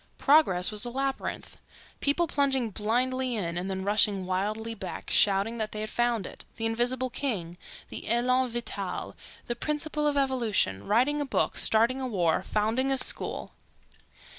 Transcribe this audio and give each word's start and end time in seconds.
Progress 0.17 0.71
was 0.71 0.83
a 0.83 0.89
labyrinth... 0.89 1.59
people 1.99 2.25
plunging 2.25 2.71
blindly 2.71 3.35
in 3.35 3.55
and 3.55 3.69
then 3.69 3.83
rushing 3.83 4.25
wildly 4.25 4.73
back, 4.73 5.11
shouting 5.11 5.59
that 5.59 5.73
they 5.73 5.81
had 5.81 5.91
found 5.91 6.25
it... 6.25 6.43
the 6.55 6.65
invisible 6.65 7.11
king—the 7.11 8.09
elan 8.09 8.49
vital—the 8.49 9.55
principle 9.57 10.07
of 10.07 10.17
evolution... 10.17 10.87
writing 10.87 11.21
a 11.21 11.23
book, 11.25 11.55
starting 11.55 12.01
a 12.01 12.07
war, 12.07 12.41
founding 12.41 12.91
a 12.91 12.97
school.... 12.97 13.51